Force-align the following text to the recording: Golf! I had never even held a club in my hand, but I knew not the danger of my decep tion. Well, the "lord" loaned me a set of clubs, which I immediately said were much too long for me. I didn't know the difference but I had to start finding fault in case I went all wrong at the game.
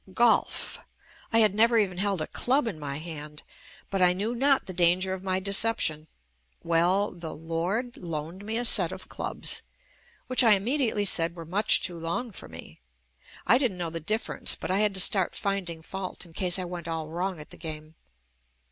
Golf! 0.15 0.79
I 1.31 1.37
had 1.41 1.53
never 1.53 1.77
even 1.77 1.99
held 1.99 2.21
a 2.21 2.25
club 2.27 2.67
in 2.67 2.79
my 2.79 2.97
hand, 2.97 3.43
but 3.91 4.01
I 4.01 4.13
knew 4.13 4.33
not 4.33 4.65
the 4.65 4.73
danger 4.73 5.13
of 5.13 5.21
my 5.21 5.39
decep 5.39 5.79
tion. 5.79 6.07
Well, 6.63 7.11
the 7.11 7.35
"lord" 7.35 7.97
loaned 7.97 8.43
me 8.43 8.57
a 8.57 8.65
set 8.65 8.91
of 8.91 9.07
clubs, 9.09 9.61
which 10.25 10.43
I 10.43 10.53
immediately 10.53 11.05
said 11.05 11.35
were 11.35 11.45
much 11.45 11.81
too 11.81 11.99
long 11.99 12.31
for 12.31 12.47
me. 12.49 12.81
I 13.45 13.59
didn't 13.59 13.77
know 13.77 13.91
the 13.91 13.99
difference 13.99 14.55
but 14.55 14.71
I 14.71 14.79
had 14.79 14.95
to 14.95 14.99
start 14.99 15.35
finding 15.35 15.83
fault 15.83 16.25
in 16.25 16.33
case 16.33 16.57
I 16.57 16.65
went 16.65 16.87
all 16.87 17.09
wrong 17.09 17.39
at 17.39 17.51
the 17.51 17.57
game. 17.57 17.93